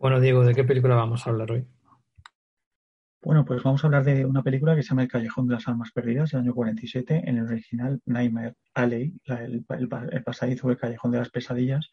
[0.00, 1.66] Bueno, Diego, ¿de qué película vamos a hablar hoy?
[3.20, 5.66] Bueno, pues vamos a hablar de una película que se llama El Callejón de las
[5.66, 9.64] Almas Perdidas, del año 47, en el original Nightmare Alley, el,
[10.24, 11.90] pasadizo del Callejón de las Pesadillas,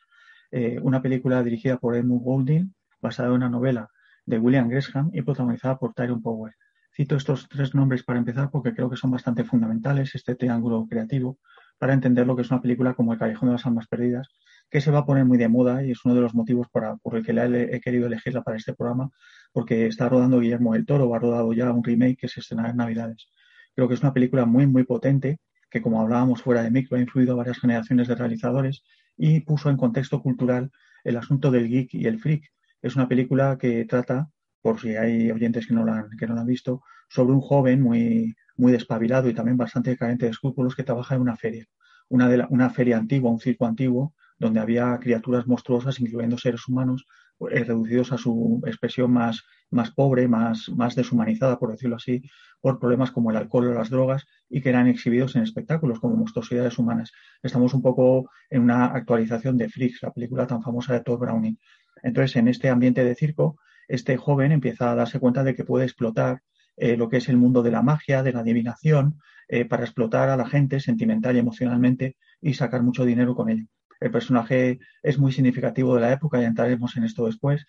[0.51, 3.89] eh, una película dirigida por Edmund Goulding, basada en una novela
[4.27, 6.53] de William Gresham y protagonizada por Tyrone Power.
[6.95, 11.39] Cito estos tres nombres para empezar porque creo que son bastante fundamentales, este triángulo creativo,
[11.79, 14.29] para entender lo que es una película como El Callejón de las Almas Perdidas,
[14.69, 17.15] que se va a poner muy de moda y es uno de los motivos por
[17.15, 19.09] el que he, querido elegirla para este programa,
[19.53, 22.77] porque está rodando Guillermo del Toro, ha rodado ya un remake que se estrenará en
[22.77, 23.29] Navidades.
[23.73, 27.01] Creo que es una película muy, muy potente, que como hablábamos fuera de micro, ha
[27.01, 28.83] influido a varias generaciones de realizadores
[29.17, 30.71] y puso en contexto cultural
[31.03, 32.51] el asunto del geek y el freak.
[32.81, 34.29] Es una película que trata,
[34.61, 37.41] por si hay oyentes que no la han, que no la han visto, sobre un
[37.41, 41.65] joven muy, muy despabilado y también bastante carente de escrúpulos que trabaja en una feria.
[42.09, 47.05] Una, una feria antigua, un circo antiguo, donde había criaturas monstruosas, incluyendo seres humanos,
[47.51, 52.23] eh, reducidos a su expresión más, más pobre, más, más deshumanizada, por decirlo así,
[52.61, 56.15] por problemas como el alcohol o las drogas, y que eran exhibidos en espectáculos como
[56.15, 57.11] monstruosidades humanas.
[57.43, 61.59] Estamos un poco en una actualización de Freaks, la película tan famosa de Todd Browning.
[62.03, 65.85] Entonces, en este ambiente de circo, este joven empieza a darse cuenta de que puede
[65.85, 66.41] explotar
[66.77, 70.29] eh, lo que es el mundo de la magia, de la adivinación, eh, para explotar
[70.29, 73.65] a la gente sentimental y emocionalmente y sacar mucho dinero con ello.
[74.05, 77.65] El personaje es muy significativo de la época y entraremos en esto después,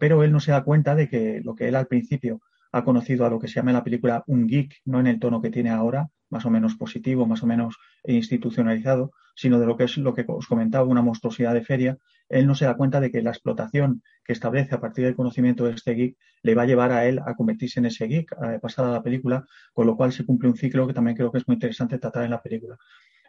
[0.00, 2.40] pero él no se da cuenta de que lo que él al principio
[2.72, 5.20] ha conocido a lo que se llama en la película un geek, no en el
[5.20, 9.76] tono que tiene ahora, más o menos positivo, más o menos institucionalizado, sino de lo
[9.76, 12.98] que es lo que os comentaba, una monstruosidad de feria, él no se da cuenta
[12.98, 16.62] de que la explotación que establece a partir del conocimiento de este geek le va
[16.62, 19.96] a llevar a él a convertirse en ese geek eh, pasada la película, con lo
[19.96, 22.42] cual se cumple un ciclo que también creo que es muy interesante tratar en la
[22.42, 22.76] película.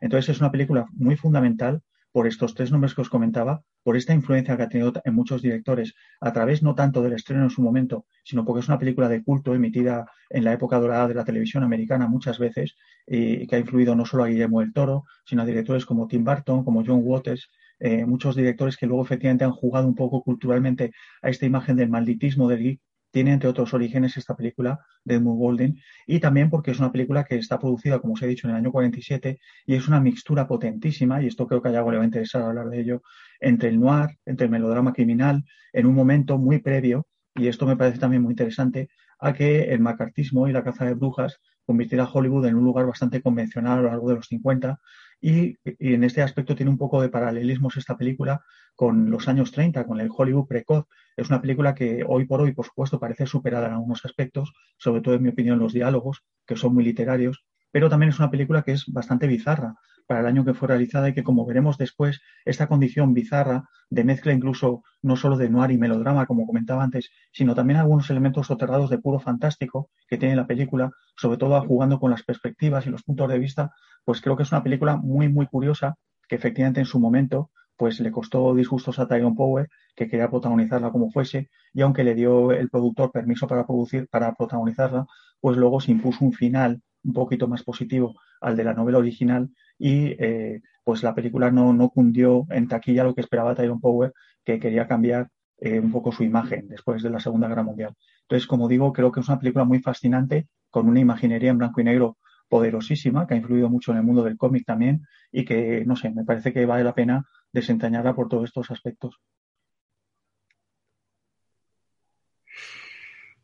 [0.02, 1.84] Entonces es una película muy fundamental
[2.18, 5.44] por estos tres nombres que os comentaba, por esta influencia que ha tenido en muchos
[5.44, 9.08] directores, a través no tanto del estreno en su momento, sino porque es una película
[9.08, 13.56] de culto emitida en la época dorada de la televisión americana muchas veces, y que
[13.56, 16.84] ha influido no solo a Guillermo del Toro, sino a directores como Tim Burton, como
[16.84, 21.46] John Waters, eh, muchos directores que luego efectivamente han jugado un poco culturalmente a esta
[21.46, 26.19] imagen del malditismo del geek tiene entre otros orígenes esta película de Edmund Golden y
[26.19, 28.72] también porque es una película que está producida, como os he dicho, en el año
[28.72, 32.07] 47 y es una mixtura potentísima, y esto creo que a algo le va a
[32.07, 33.01] interesar hablar de ello,
[33.40, 37.78] entre el noir, entre el melodrama criminal, en un momento muy previo, y esto me
[37.78, 42.12] parece también muy interesante, a que el macartismo y la caza de brujas convirtiera a
[42.12, 44.79] Hollywood en un lugar bastante convencional a lo largo de los 50
[45.22, 48.44] y, en este aspecto tiene un poco de paralelismos esta película
[48.76, 50.86] con los años 30, con el Hollywood precoz.
[51.16, 55.02] Es una película que hoy por hoy, por supuesto, parece superada en algunos aspectos, sobre
[55.02, 58.62] todo en mi opinión los diálogos, que son muy literarios, pero también es una película
[58.62, 59.76] que es bastante bizarra
[60.07, 64.03] para el año que fue realizada y que, como veremos después, esta condición bizarra de
[64.03, 68.47] mezcla incluso no solo de noir y melodrama, como comentaba antes, sino también algunos elementos
[68.47, 72.90] soterrados de puro fantástico que tiene la película, sobre todo jugando con las perspectivas y
[72.90, 73.72] los puntos de vista,
[74.03, 75.95] pues creo que es una película muy, muy curiosa
[76.28, 80.91] que efectivamente en su momento pues le costó disgustos a Tyrone Power, que quería protagonizarla
[80.91, 85.06] como fuese, y aunque le dio el productor permiso para producir, para protagonizarla,
[85.39, 89.50] pues luego se impuso un final un poquito más positivo al de la novela original
[89.78, 94.14] y eh, pues la película no, no cundió en taquilla lo que esperaba Tyrone Power,
[94.44, 95.30] que quería cambiar
[95.60, 97.94] eh, un poco su imagen después de la Segunda Guerra Mundial.
[98.22, 101.82] Entonces, como digo, creo que es una película muy fascinante, con una imaginería en blanco
[101.82, 102.18] y negro
[102.48, 105.02] poderosísima, que ha influido mucho en el mundo del cómic también,
[105.32, 109.20] y que, no sé, me parece que vale la pena desentrañarla por todos estos aspectos.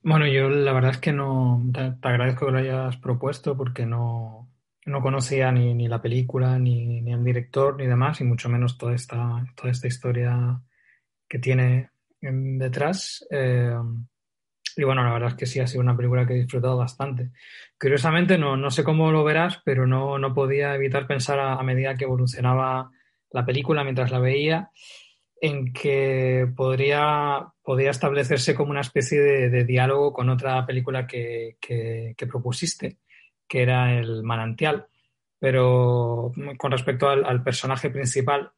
[0.03, 4.49] Bueno, yo la verdad es que no, te, agradezco que lo hayas propuesto porque no,
[4.85, 8.77] no conocía ni, ni la película, ni, ni, el director, ni demás, y mucho menos
[8.77, 10.61] toda esta, toda esta historia
[11.27, 11.89] que tiene
[12.19, 13.25] detrás.
[13.29, 13.75] Eh,
[14.75, 17.31] y bueno, la verdad es que sí ha sido una película que he disfrutado bastante.
[17.79, 21.95] Curiosamente, no, no sé cómo lo verás, pero no, no podía evitar pensar a, medida
[21.95, 22.91] que evolucionaba
[23.31, 24.71] la película mientras la veía
[25.39, 31.57] en que podría, podría establecerse como una especie de, diálogo con otra película que,
[32.17, 32.97] propusiste,
[33.53, 34.87] que era El manantial.
[35.37, 38.51] Pero con respecto al, personaje principal,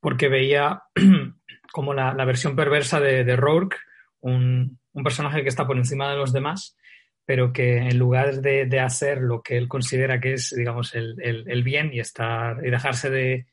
[0.00, 0.82] porque veía,
[1.72, 3.76] como la, versión perversa de, de Rourke,
[4.20, 6.76] un, personaje que está por encima de los demás,
[7.24, 11.92] pero que en lugar de, hacer lo que él considera que es, digamos, el, bien
[11.92, 13.46] y, estar, y dejarse de,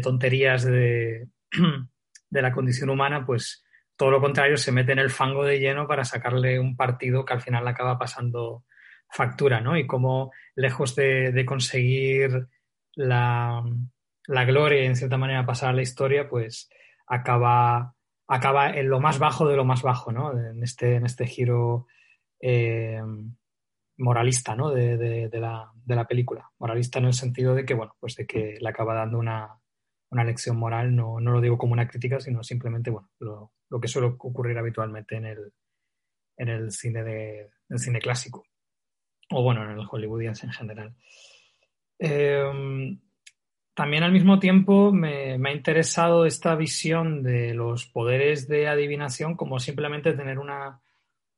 [0.00, 1.26] tonterías de,
[2.30, 3.64] de la condición humana, pues
[3.96, 7.32] todo lo contrario, se mete en el fango de lleno para sacarle un partido que
[7.32, 8.62] al final acaba pasando
[9.10, 9.76] factura, ¿no?
[9.76, 12.48] Y como lejos de, conseguir
[12.94, 13.64] la,
[14.26, 16.68] la, gloria y en cierta manera pasar a la historia, pues
[17.06, 17.94] acaba,
[18.26, 20.38] acaba en lo más bajo de lo más bajo, ¿no?
[20.38, 21.86] En este, en este giro
[22.40, 23.02] eh,
[23.96, 24.70] moralista, ¿no?
[24.70, 26.50] De, de, la, de, la, película.
[26.58, 29.58] Moralista en el sentido de que, bueno, pues de que le acaba dando una,
[30.10, 33.80] una lección moral, no, no, lo digo como una crítica, sino simplemente, bueno, lo, lo
[33.80, 35.52] que suele ocurrir habitualmente en el,
[36.36, 38.44] en el cine de, el cine clásico
[39.30, 40.94] o bueno, en el hollywoodiense en general.
[41.98, 43.00] Em,
[43.74, 49.60] también al mismo tiempo me, ha interesado esta visión de los poderes de adivinación como
[49.60, 50.80] simplemente tener una,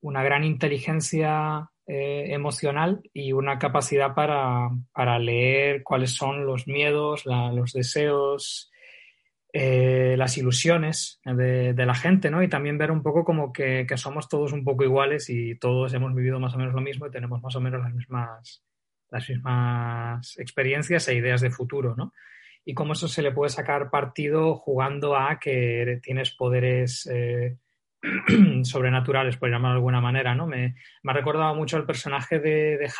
[0.02, 8.69] gran inteligencia eh, emocional y una capacidad para, leer cuáles son los miedos, los deseos,
[9.52, 12.42] eh, las ilusiones de, la gente, ¿no?
[12.42, 16.14] Y también ver un poco como que, somos todos un poco iguales y todos hemos
[16.14, 18.64] vivido más o menos lo mismo y tenemos más o menos las mismas,
[19.10, 22.12] las mismas experiencias e ideas de futuro, ¿no?
[22.64, 27.56] Y cómo eso se le puede sacar partido jugando a que tienes poderes eh,
[28.62, 30.46] sobrenaturales, por llamarlo de alguna manera, ¿no?
[30.46, 32.92] Me, ha recordado mucho el personaje de, de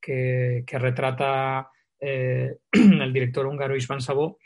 [0.00, 1.70] que, retrata
[2.00, 4.38] eh, el director húngaro Isvan Sabó,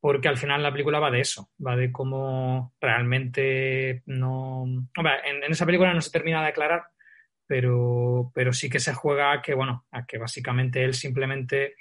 [0.00, 4.64] porque al final la película va de eso, va de cómo realmente no...
[4.64, 6.84] en, esa película no se termina de aclarar,
[7.46, 11.74] pero, pero sí que se juega a que, bueno, a que básicamente él simplemente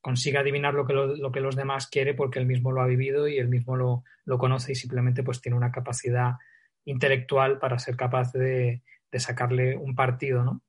[0.00, 3.28] consiga adivinar lo que, lo, que los demás quiere porque él mismo lo ha vivido
[3.28, 6.34] y él mismo lo, lo, conoce y simplemente pues tiene una capacidad
[6.84, 10.62] intelectual para ser capaz de, de sacarle un partido, ¿no?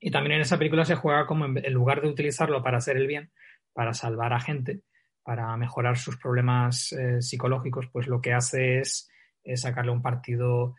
[0.00, 3.08] Y también en esa película se juega como en lugar de utilizarlo para hacer el
[3.08, 3.32] bien,
[3.72, 4.80] para salvar a gente,
[5.28, 9.10] para mejorar sus problemas eh, psicológicos, pues lo que hace es,
[9.56, 10.74] sacarle un partido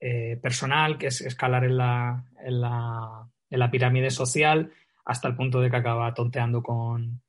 [0.00, 4.72] eh, personal, que es escalar en la, en, la, pirámide social,
[5.04, 7.22] hasta el punto de que acaba tonteando con,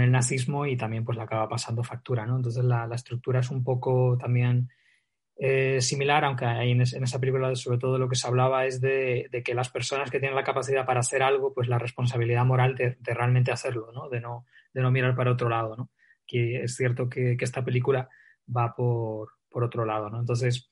[0.00, 2.38] el nazismo y también pues le acaba pasando factura, ¿no?
[2.38, 4.68] Entonces la, estructura es un poco también
[5.36, 9.54] eh, similar, aunque en, esa película sobre todo lo que se hablaba es de, que
[9.54, 13.14] las personas que tienen la capacidad para hacer algo, pues la responsabilidad moral de, de
[13.14, 14.08] realmente hacerlo, ¿no?
[14.08, 14.44] De, ¿no?
[14.74, 15.88] de no mirar para otro lado, ¿no?
[16.30, 18.08] Que es cierto que, esta película
[18.54, 20.20] va por, otro lado, ¿no?
[20.20, 20.70] Entonces,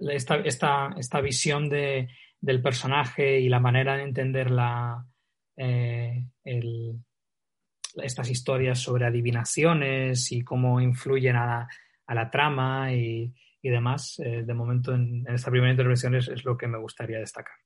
[0.00, 2.08] esta, esta visión de,
[2.40, 5.04] del personaje y la manera de entender la,
[5.56, 6.24] eh,
[8.02, 11.68] estas historias sobre adivinaciones y cómo influyen a
[12.08, 13.32] la, trama y,
[13.62, 17.65] demás, eh, de momento en, esta primera intervención es lo que me gustaría destacar.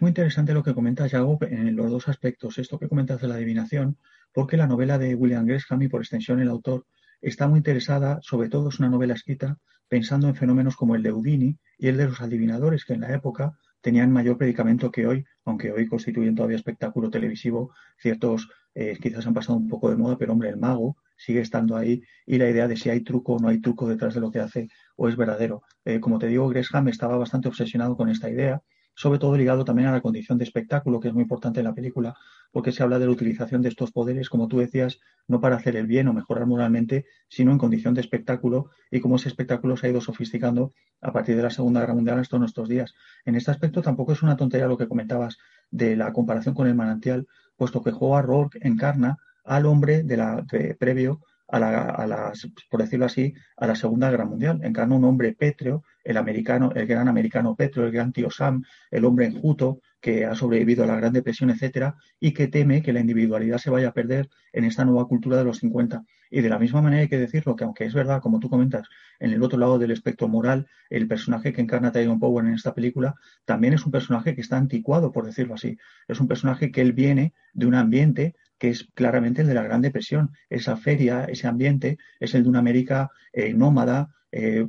[0.00, 2.56] Es muy interesante lo que comentas, Yago, en los dos aspectos.
[2.56, 3.98] Esto que comentas de la adivinación,
[4.32, 6.86] porque la novela de William Gresham y por extensión el autor
[7.20, 9.58] está muy interesada, sobre todo es una novela escrita
[9.88, 13.14] pensando en fenómenos como el de Houdini y el de los adivinadores, que en la
[13.14, 17.74] época tenían mayor predicamento que hoy, aunque hoy constituyen todavía espectáculo televisivo.
[17.98, 21.76] Ciertos eh, quizás han pasado un poco de moda, pero hombre, el mago sigue estando
[21.76, 24.30] ahí y la idea de si hay truco o no hay truco detrás de lo
[24.30, 25.60] que hace o es verdadero.
[25.84, 28.62] Eh, como te digo, Gresham estaba bastante obsesionado con esta idea
[29.00, 31.72] sobre todo ligado también a la condición de espectáculo, que es muy importante en la
[31.72, 32.18] película,
[32.52, 35.74] porque se habla de la utilización de estos poderes, como tú decías, no para hacer
[35.74, 39.86] el bien o mejorar moralmente, sino en condición de espectáculo y cómo ese espectáculo se
[39.86, 42.92] ha ido sofisticando a partir de la Segunda Guerra Mundial hasta nuestros días.
[43.24, 45.38] En este aspecto tampoco es una tontería lo que comentabas
[45.70, 47.26] de la comparación con el manantial,
[47.56, 50.44] puesto que Howard Rourke encarna al hombre de la,
[50.78, 52.32] previo a, la, a
[52.70, 54.60] por decirlo así, a la Segunda Guerra Mundial.
[54.62, 59.04] Encarna un hombre pétreo, el americano, el gran americano pétreo, el gran tío Sam, el
[59.04, 63.00] hombre enjuto que ha sobrevivido a la Gran Depresión, etcétera, y que teme que la
[63.00, 66.04] individualidad se vaya a perder en esta nueva cultura de los 50.
[66.30, 68.88] Y de la misma manera hay que decirlo que, aunque es verdad, como tú comentas,
[69.18, 72.72] en el otro lado del espectro moral, el personaje que encarna Tyrone Power en esta
[72.72, 73.14] película
[73.44, 75.76] también es un personaje que está anticuado, por decirlo así.
[76.08, 79.64] Es un personaje que él viene de un ambiente que es claramente el de la
[79.64, 80.30] Gran Depresión.
[80.50, 84.68] Esa feria, ese ambiente, es el de una América eh, nómada, eh,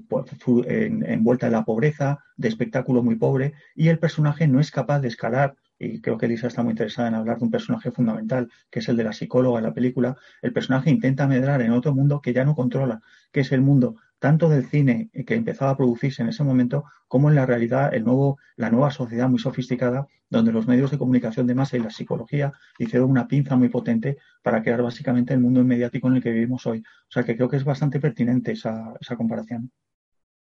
[0.66, 5.10] envuelta en la pobreza, de espectáculo muy pobre, y el personaje no es capaz de
[5.10, 8.80] escalar y creo que Elisa está muy interesada en hablar de un personaje fundamental, que
[8.80, 12.22] es el de la psicóloga en la película, el personaje intenta medrar en otro mundo
[12.22, 16.22] que ya no controla, que es el mundo tanto del cine que empezaba a producirse
[16.22, 20.52] en ese momento, como en la realidad, el nuevo, la nueva sociedad muy sofisticada, donde
[20.52, 24.62] los medios de comunicación de masa y la psicología hicieron una pinza muy potente para
[24.62, 26.84] crear básicamente el mundo mediático en el que vivimos hoy.
[27.10, 29.72] O sea que creo que es bastante pertinente esa, esa comparación.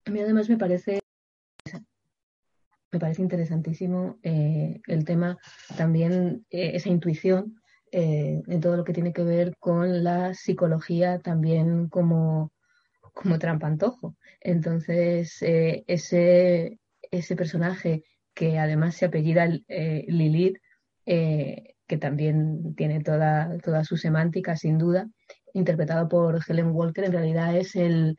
[0.06, 1.00] A mí además me parece
[2.92, 5.38] me parece interesantísimo eh, el tema
[5.78, 7.62] también, eh, esa intuición
[7.94, 12.52] eh, en todo lo que tiene que ver con la psicología también como,
[13.14, 14.16] como trampantojo.
[14.42, 16.80] Entonces, ese,
[17.12, 20.58] ese personaje que además se apellida Lilith,
[21.06, 25.08] que también tiene toda, toda su semántica, sin duda,
[25.54, 28.18] interpretado por Helen Walker, en realidad es el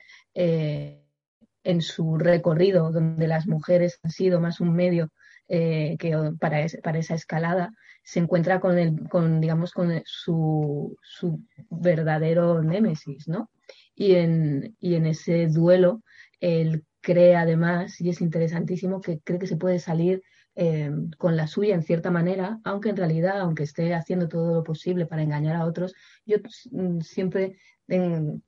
[1.65, 5.11] en su recorrido, donde las mujeres han sido más un medio
[5.49, 7.73] eh, que para, para, esa escalada,
[8.05, 13.51] se encuentra con, el, con digamos, con su, su verdadero némesis, ¿no?
[14.01, 16.03] Y en, y en ese duelo,
[16.41, 20.23] él cree además, y es interesantísimo, que cree que se puede salir
[20.55, 24.65] eh, con la suya en cierta manera, aunque en realidad, aunque esté haciendo todo lo
[24.65, 26.39] posible para engañar a otros, yo
[26.71, 27.59] mm, siempre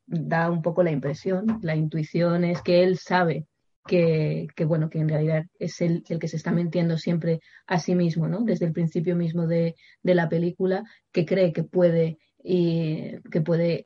[0.06, 3.46] da un poco la impresión, la intuición es que él sabe
[3.86, 7.94] que, bueno, que en realidad es el, el, que se está mintiendo siempre a sí
[7.94, 8.40] mismo, ¿no?
[8.40, 10.82] Desde el principio mismo de, la película,
[11.12, 13.84] que cree que puede y que puede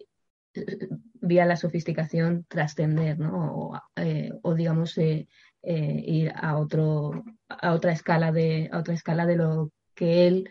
[1.27, 3.55] vía la sofisticación trascender, ¿no?
[3.55, 5.29] O, eh, digamos eh,
[5.63, 10.51] eh, ir a otro a otra escala de a otra escala de lo que él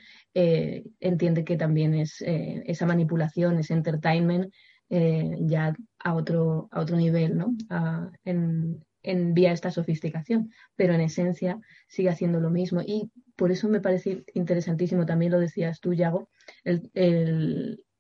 [1.00, 4.52] entiende que también es esa manipulación, ese entertainment
[4.90, 7.56] ya a otro, a otro nivel, ¿no?
[8.24, 12.82] en, vía esta sofisticación, pero en esencia sigue haciendo lo mismo.
[12.82, 16.28] Y por eso me parece interesantísimo, también lo decías tú, Yago,
[16.64, 16.90] el,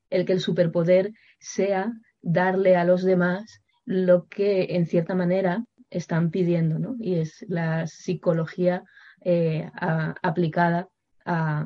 [0.09, 1.93] el que el superpoder sea
[2.25, 6.95] darle a los demás lo que en cierta manera están pidiendo, ¿no?
[6.99, 8.83] Y es la psicología
[9.21, 10.89] eh, aplicada
[11.23, 11.65] a,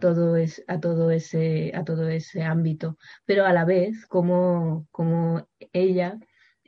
[0.00, 1.72] todo, ese,
[2.44, 6.18] ámbito, pero a la vez como, como ella,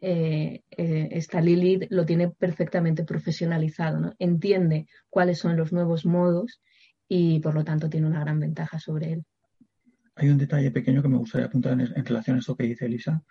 [0.00, 4.14] eh, eh, esta Lilith, lo tiene perfectamente profesionalizado, ¿no?
[4.18, 6.60] entiende cuáles son los nuevos modos
[7.08, 9.24] y por lo tanto tiene una gran ventaja sobre él.
[10.22, 13.24] Hay un detalle pequeño que me gustaría apuntar en, relación a esto que dice Elisa,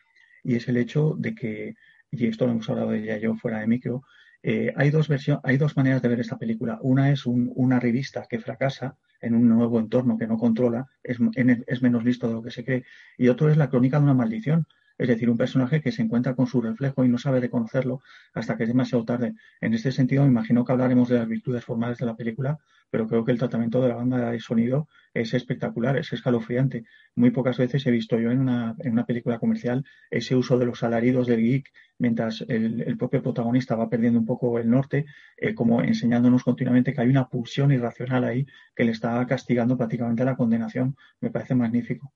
[0.43, 1.75] y es el hecho de que,
[2.11, 4.03] y esto lo hemos hablado ella yo fuera de micro,
[4.43, 5.07] eh, hay, dos
[5.43, 6.79] hay dos maneras de ver esta película.
[6.81, 11.17] Una es una revista que fracasa en un nuevo entorno que no controla, es,
[11.65, 12.83] es menos listo de lo que se cree.
[13.17, 14.67] Y otro es la crónica de una maldición,
[14.97, 18.01] es decir, un personaje que se encuentra con su reflejo y no sabe reconocerlo
[18.33, 19.33] hasta que es demasiado tarde.
[19.61, 22.59] En este sentido, me imagino que hablaremos de las virtudes formales de la película,
[22.91, 26.83] pero creo que el tratamiento de la banda de sonido es espectacular, es escalofriante.
[27.15, 30.65] Muy pocas veces he visto yo en una, en una película comercial ese uso de
[30.65, 35.05] los alaridos del geek mientras el, propio protagonista va perdiendo un poco el norte,
[35.37, 38.45] eh, como enseñándonos continuamente que hay una pulsión irracional ahí
[38.75, 40.95] que le está castigando prácticamente a la condenación.
[41.21, 42.11] Me parece magnífico.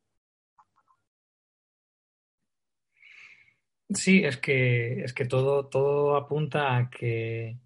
[3.90, 7.60] Sí, es que, es que todo, todo apunta a que,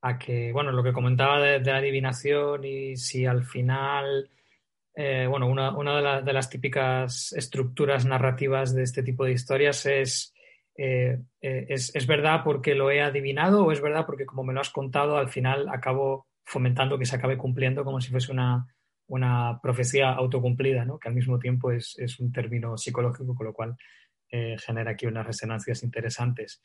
[0.00, 4.30] a que, bueno, lo que comentaba de, la adivinación y si al final,
[4.94, 10.34] eh, bueno, una, una de, las típicas estructuras narrativas de este tipo de historias es,
[10.76, 14.52] eh, eh, es, es, verdad porque lo he adivinado o es verdad porque como me
[14.52, 18.66] lo has contado, al final acabo fomentando que se acabe cumpliendo como si fuese una,
[19.08, 20.98] una profecía autocumplida, ¿no?
[20.98, 23.76] que al mismo tiempo es, es un término psicológico, con lo cual
[24.30, 26.62] genera aquí unas resonancias interesantes.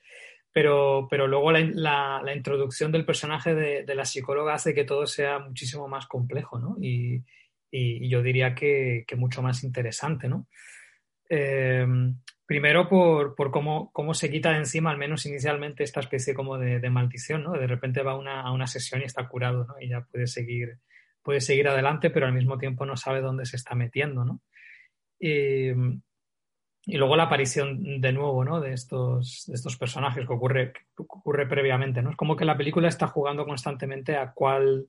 [0.54, 5.40] Pero, pero luego la, la, introducción del personaje de, la psicóloga hace que todo sea
[5.40, 6.78] muchísimo más complejo, ¿no?
[6.80, 7.24] Y,
[7.72, 10.48] y, yo diría que, que, mucho más interesante, ¿no?
[11.28, 11.88] Eh,
[12.46, 16.60] primero por, por cómo, cómo, se quita de encima, al menos inicialmente, esta especie como
[16.60, 17.54] de, de maldición, ¿no?
[17.54, 19.80] De repente va una, a una sesión y está curado, ¿no?
[19.82, 20.78] Y ya puede seguir,
[21.24, 24.42] puede seguir adelante, pero al mismo tiempo no sabe dónde se está metiendo, ¿no?
[25.20, 25.72] Y,
[26.86, 28.60] y luego la aparición de nuevo ¿no?
[28.60, 32.02] de, estos, de estos personajes que ocurre, ocurre previamente.
[32.02, 32.10] ¿no?
[32.10, 34.88] Es como que la película está jugando constantemente a cuál,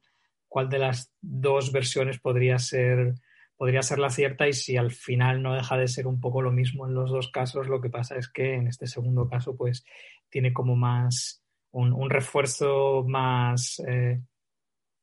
[0.49, 3.15] cuál de las dos versiones podría ser,
[3.57, 6.51] podría ser la cierta y si al final no deja de ser un poco lo
[6.51, 9.85] mismo en los dos casos, lo que pasa es que en este segundo caso pues
[10.29, 14.21] tiene como más un, un refuerzo más eh,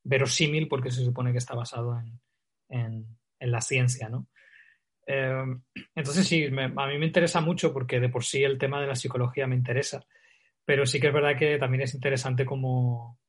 [0.04, 2.20] verosímil porque se supone que está basado en,
[2.68, 4.28] en, en la ciencia, ¿no?
[5.14, 5.44] Eh,
[5.94, 8.96] entonces sí, a mí me interesa mucho porque de por sí el tema de la
[8.96, 10.06] psicología me interesa,
[10.64, 13.20] pero sí que es verdad que también es interesante como,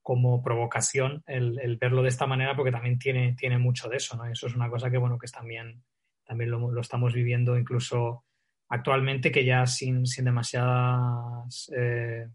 [0.00, 4.24] como provocación el, verlo de esta manera porque también tiene, tiene mucho de eso, ¿no?
[4.24, 5.84] eso es una cosa que, bueno, que también,
[6.24, 8.24] también lo, estamos viviendo incluso
[8.70, 11.70] actualmente que ya sin, sin demasiadas...
[11.76, 12.26] Eh,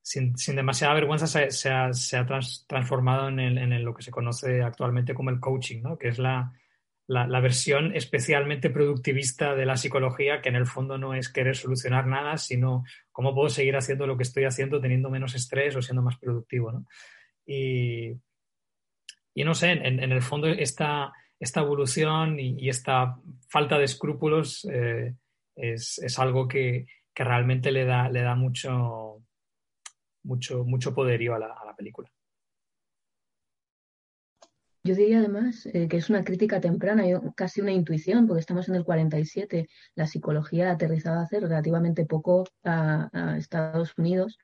[0.00, 1.90] sin, demasiada vergüenza se, ha,
[2.68, 5.98] transformado en, lo que se conoce actualmente como el coaching, ¿no?
[5.98, 6.52] que es la,
[7.06, 12.06] la, versión especialmente productivista de la psicología, que en el fondo no es querer solucionar
[12.06, 16.02] nada, sino cómo puedo seguir haciendo lo que estoy haciendo teniendo menos estrés o siendo
[16.02, 16.84] más productivo.
[17.46, 18.14] Y,
[19.36, 23.16] no sé, en, el fondo esta, esta evolución y, esta
[23.48, 25.14] falta de escrúpulos eh,
[25.54, 29.22] es, es, algo que, que, realmente le da, le da mucho,
[30.24, 32.10] mucho, mucho poderío a la película.
[34.86, 37.02] Yo diría además eh, que es una crítica temprana,
[37.34, 39.68] casi una intuición, porque estamos en el 47.
[39.96, 44.38] La psicología aterrizaba hace relativamente poco a, Estados Unidos.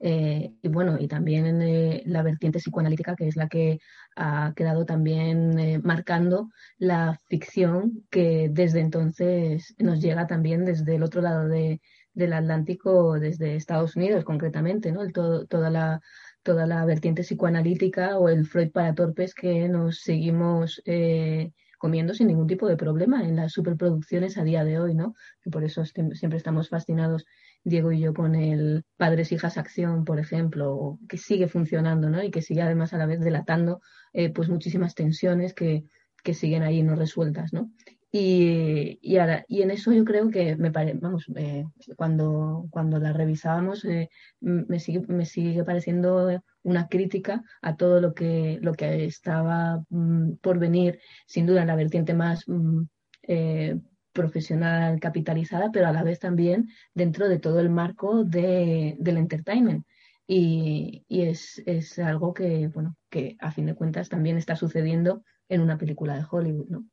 [0.00, 3.78] Eh, y bueno, y también eh, la vertiente psicoanalítica, que es la que
[4.16, 11.22] ha quedado también marcando la ficción que desde entonces nos llega también desde el otro
[11.22, 11.80] lado de,
[12.12, 15.10] del Atlántico, desde Estados Unidos concretamente, ¿no?
[15.10, 16.02] toda la
[16.44, 22.28] toda la vertiente psicoanalítica o el Freud para torpes que nos seguimos eh, comiendo sin
[22.28, 25.14] ningún tipo de problema en las superproducciones a día de hoy, ¿no?
[25.50, 27.26] Por eso siempre estamos fascinados,
[27.64, 32.22] Diego y yo, con el Padres, Hijas, Acción, por ejemplo, que sigue funcionando, ¿no?
[32.22, 33.80] Y que sigue además a la vez delatando
[34.12, 35.84] eh, pues muchísimas tensiones que,
[36.22, 37.70] que siguen ahí no resueltas, ¿no?
[38.16, 41.64] Y, ahora, y en eso yo creo que me vamos, eh,
[41.96, 48.14] cuando, cuando la revisábamos eh, me, sigue, me sigue pareciendo una crítica a todo lo
[48.14, 52.82] que, lo que estaba mm, por venir, sin duda en la vertiente más mm,
[53.22, 53.80] eh,
[54.12, 59.84] profesional, capitalizada, pero a la vez también dentro de todo el marco de, del entertainment.
[60.24, 65.24] Y, y es, es, algo que, bueno, que a fin de cuentas también está sucediendo
[65.48, 66.86] en una película de Hollywood, ¿no?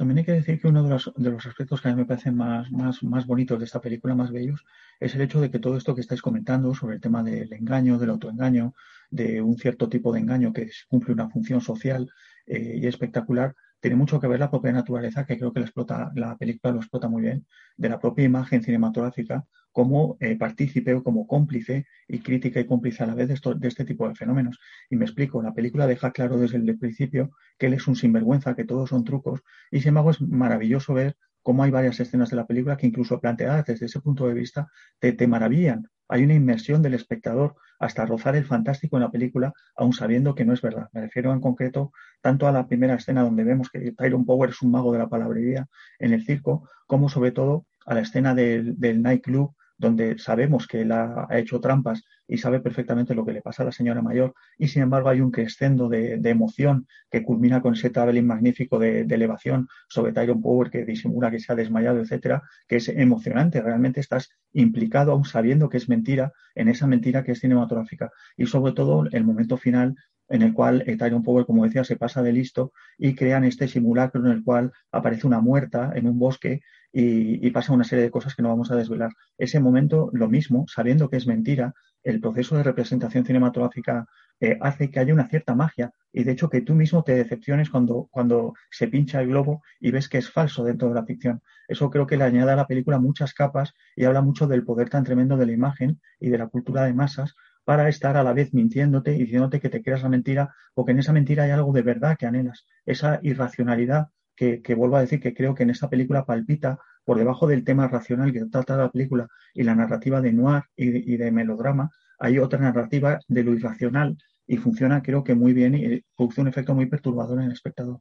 [0.00, 2.72] También hay que decir que uno de los, aspectos que a mí me parecen más,
[2.72, 4.64] más, más bonitos de esta película, más bellos,
[4.98, 7.98] es el hecho de que todo esto que estáis comentando sobre el tema del engaño,
[7.98, 8.72] del autoengaño,
[9.10, 12.10] de un cierto tipo de engaño que cumple una función social
[12.46, 16.10] eh, y espectacular, tiene mucho que ver la propia naturaleza, que creo que la, explota,
[16.14, 21.02] la película lo explota muy bien, de la propia imagen cinematográfica como eh, partícipe o
[21.02, 24.58] como cómplice y crítica y cómplice a la vez de, de, este tipo de fenómenos.
[24.88, 28.54] Y me explico, la película deja claro desde el principio que él es un sinvergüenza,
[28.54, 29.40] que todos son trucos,
[29.70, 33.20] y sin embargo es maravilloso ver cómo hay varias escenas de la película que incluso
[33.20, 34.68] planteadas desde ese punto de vista
[34.98, 35.88] te, te maravillan.
[36.08, 40.44] Hay una inmersión del espectador hasta rozar el fantástico en la película, aun sabiendo que
[40.44, 40.88] no es verdad.
[40.92, 44.60] Me refiero en concreto tanto a la primera escena donde vemos que Tyrone Power es
[44.60, 45.66] un mago de la palabrería
[45.98, 50.82] en el circo, como sobre todo a la escena del, del nightclub donde sabemos que
[50.82, 54.34] él ha, hecho trampas y sabe perfectamente lo que le pasa a la señora mayor,
[54.58, 59.00] y sin embargo hay un crescendo de, emoción que culmina con ese traveling magnífico de,
[59.00, 63.60] elevación sobre Tyrone Power que disimula que se ha desmayado, etcétera, que es emocionante.
[63.60, 68.10] Realmente estás implicado, aún sabiendo que es mentira, en esa mentira que es cinematográfica.
[68.36, 69.96] Y sobre todo el momento final
[70.30, 74.24] en el cual Tyrone Power, como decía, se pasa de listo y crean este simulacro
[74.24, 76.62] en el cual aparece una muerta en un bosque
[76.92, 79.10] y, pasa una serie de cosas que no vamos a desvelar.
[79.36, 84.06] Ese momento, lo mismo, sabiendo que es mentira, el proceso de representación cinematográfica
[84.40, 87.68] eh, hace que haya una cierta magia y de hecho que tú mismo te decepciones
[87.68, 91.42] cuando, cuando se pincha el globo y ves que es falso dentro de la ficción.
[91.68, 94.88] Eso creo que le añade a la película muchas capas y habla mucho del poder
[94.88, 97.34] tan tremendo de la imagen y de la cultura de masas
[97.70, 100.98] para estar a la vez mintiéndote y diciéndote que te creas la mentira, porque en
[100.98, 105.34] esa mentira hay algo de verdad que anhelas, esa irracionalidad que, vuelvo a decir que
[105.34, 109.28] creo que en esta película palpita por debajo del tema racional que trata la película
[109.54, 114.56] y la narrativa de noir y de, melodrama, hay otra narrativa de lo irracional y
[114.56, 118.00] funciona creo que muy bien y produce un efecto muy perturbador en el espectador.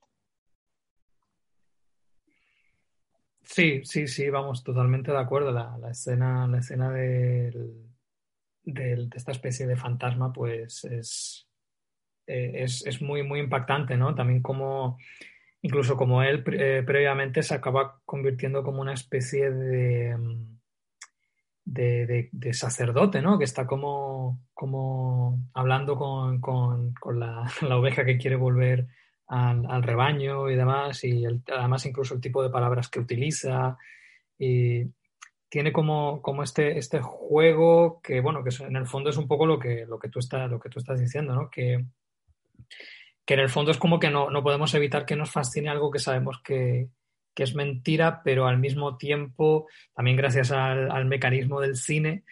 [3.44, 5.52] Sí, sí, sí, vamos, totalmente de acuerdo.
[5.52, 6.90] La, escena, la escena
[8.74, 11.48] de esta especie de fantasma, pues es,
[12.28, 14.16] eh, es, es, muy, muy impactante, ¿no?
[14.16, 14.98] También como
[15.62, 20.60] incluso como él eh, previamente se acaba convirtiendo como una especie de, mm,
[21.66, 23.38] de, sacerdote, ¿no?
[23.38, 28.88] Que está como, como hablando con, con, la, la, oveja que quiere volver
[29.28, 33.78] al, rebaño y demás, y además incluso el tipo de palabras que utiliza.
[35.50, 39.48] Tiene como, como este, este juego que, bueno, que en el fondo es un poco
[39.48, 41.50] lo que, lo que, tú, estás, lo que tú estás diciendo, ¿no?
[41.50, 41.86] Que,
[43.26, 46.00] que en el fondo es como que no, podemos evitar que nos fascine algo que
[46.00, 46.90] sabemos que,
[47.36, 52.26] es mentira, pero al mismo tiempo, también gracias al, mecanismo del cine,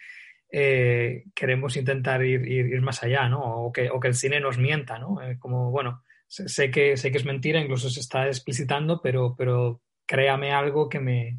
[0.52, 3.40] eh, queremos intentar ir, ir, más allá, ¿no?
[3.40, 5.22] O que, o que, el cine nos mienta, ¿no?
[5.22, 9.80] Eh, como, bueno, sé, que, sé que es mentira, incluso se está explicitando, pero, pero
[10.04, 11.38] créame algo que me,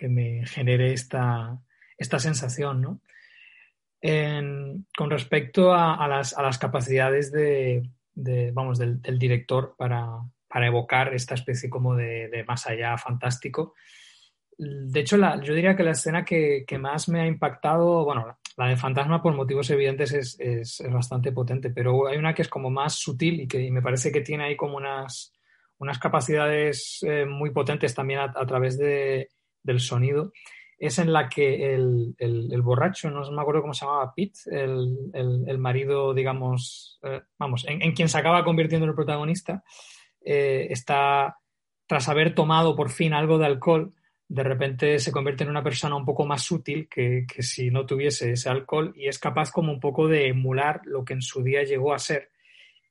[0.00, 1.58] que me genere esta,
[1.98, 3.00] esta sensación, ¿no?
[4.96, 7.82] con respecto a, las, a, las, capacidades de,
[8.54, 10.06] vamos, del, director para,
[10.48, 13.74] para, evocar esta especie como de, más allá fantástico.
[14.56, 18.38] De hecho, la, yo diría que la escena que, que, más me ha impactado, bueno,
[18.56, 22.48] la de fantasma por motivos evidentes es, es, bastante potente, pero hay una que es
[22.48, 25.34] como más sutil y que me parece que tiene ahí como unas,
[25.76, 29.28] unas capacidades eh, muy potentes también a, través de,
[29.62, 30.32] del sonido,
[30.80, 35.58] es en la que el, el, borracho, no me acuerdo cómo se llamaba, Pete, el,
[35.58, 39.62] marido, digamos, eh, vamos, en, quien se acaba convirtiendo en el protagonista,
[40.22, 41.36] eh, está,
[41.86, 43.92] tras haber tomado por fin algo de alcohol,
[44.26, 47.84] de repente se convierte en una persona un poco más útil que, que si no
[47.84, 51.42] tuviese ese alcohol y es capaz como un poco de emular lo que en su
[51.42, 52.30] día llegó a ser.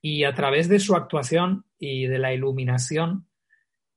[0.02, 3.26] Y a través de su actuación y de la iluminación,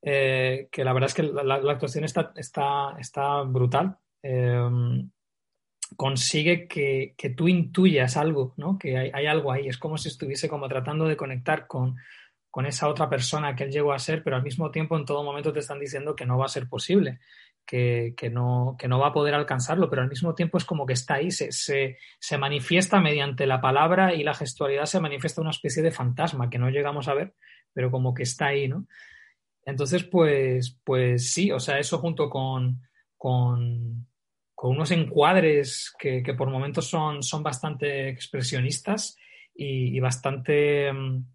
[0.04, 5.10] eh, que la verdad es que la, actuación está, está, está brutal, em,
[5.96, 8.78] consigue que, que, tú intuyas algo, ¿no?
[8.78, 9.68] que hay, hay, algo ahí.
[9.68, 11.96] Es como si estuviese como tratando de conectar con,
[12.50, 15.24] con esa otra persona que él llegó a ser, pero al mismo tiempo en todo
[15.24, 17.20] momento te están diciendo que no va a ser posible
[17.66, 20.94] que, no, que no va a poder alcanzarlo, pero al mismo tiempo es como que
[20.94, 25.82] está ahí, se, se, manifiesta mediante la palabra y la gestualidad se manifiesta una especie
[25.82, 27.34] de fantasma que no llegamos a ver,
[27.74, 28.86] pero como que está ahí, ¿no?
[29.66, 32.82] Entonces, pues, pues sí, o sea, eso junto con,
[33.18, 34.08] con,
[34.62, 39.18] unos encuadres que, por momentos son, son bastante expresionistas
[39.54, 41.26] y, bastante mm,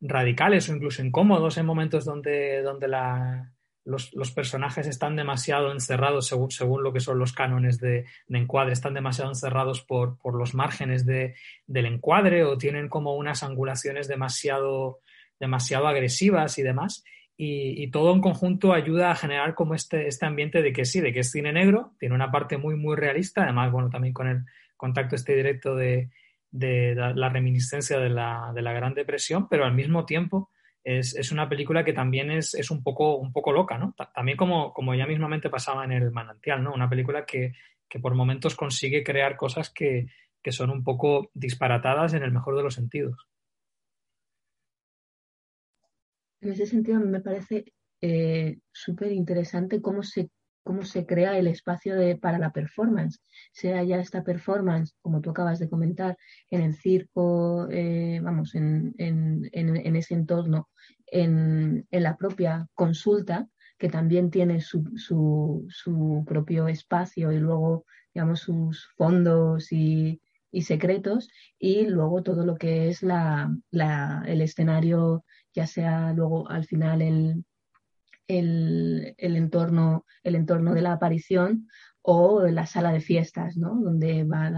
[0.00, 3.52] radicales o incluso incómodos en momentos donde, donde la,
[3.86, 8.94] los, personajes están demasiado encerrados según, según, lo que son los cánones de, encuadre, están
[8.94, 15.00] demasiado encerrados por, los márgenes del encuadre o tienen como unas angulaciones demasiado,
[15.38, 17.04] demasiado agresivas y demás.
[17.38, 21.12] Y, todo en conjunto ayuda a generar como este, este ambiente de que sí, de
[21.12, 24.44] que es cine negro, tiene una parte muy, muy realista, además, bueno, también con el
[24.76, 26.08] contacto este directo de,
[26.50, 30.50] la, reminiscencia de la, de la Gran Depresión, pero al mismo tiempo
[30.86, 33.94] es, una película que también es, un, poco, un poco loca, ¿no?
[34.14, 36.72] También como, como ya mismamente pasaba en El Manantial, ¿no?
[36.72, 37.52] Una película que,
[38.00, 40.06] por momentos consigue crear cosas que,
[40.50, 43.26] son un poco disparatadas en el mejor de los sentidos.
[46.40, 47.64] En ese sentido, me parece
[48.00, 50.30] eh, súper interesante cómo se
[50.66, 53.20] cómo se crea el espacio de, para la performance,
[53.52, 56.18] sea ya esta performance, como tú acabas de comentar,
[56.50, 58.92] en el circo, eh, vamos, en,
[59.52, 60.68] ese entorno,
[61.06, 68.88] en, la propia consulta, que también tiene su, su, propio espacio y luego, digamos, sus
[68.96, 70.20] fondos y,
[70.62, 71.28] secretos,
[71.60, 73.56] y luego todo lo que es la,
[74.26, 75.24] el escenario,
[75.56, 77.44] ya sea luego al final el
[78.28, 81.68] el, entorno, el entorno de la aparición
[82.02, 83.74] o la sala de fiestas, ¿no?
[83.74, 84.50] Donde va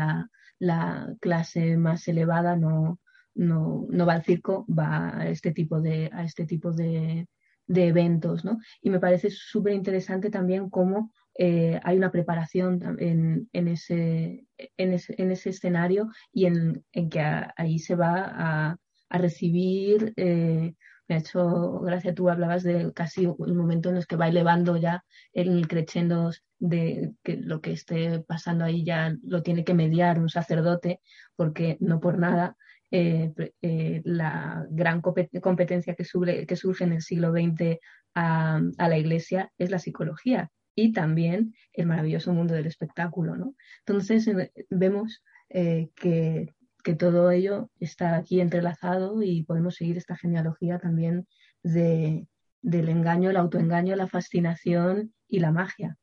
[0.58, 3.00] la, clase más elevada, no,
[3.34, 7.26] no, no, va al circo, va a este tipo de, a este tipo de,
[7.68, 8.58] eventos, ¿no?
[8.80, 14.92] Y me parece súper interesante también cómo eh, hay una preparación en, en, ese, en,
[14.94, 17.20] ese, en, ese, escenario y en, que
[17.56, 18.76] ahí se va a,
[19.08, 20.74] a recibir eh,
[21.08, 24.76] me ha hecho gracia, tú hablabas de casi el momento en el que va elevando
[24.76, 30.18] ya el crescendo de que lo que esté pasando ahí ya lo tiene que mediar
[30.18, 31.00] un sacerdote,
[31.34, 32.56] porque no por nada
[32.90, 37.78] eh, eh, la gran competencia que, surge en el siglo XX
[38.14, 43.34] a, la Iglesia es la psicología y también el maravilloso mundo del espectáculo.
[43.34, 43.54] ¿no?
[43.86, 46.54] Entonces eh, vemos que
[46.88, 51.26] que todo ello está aquí entrelazado y podemos seguir esta genealogía también
[51.62, 52.26] de,
[52.62, 55.98] del engaño, el autoengaño, la fascinación y la magia.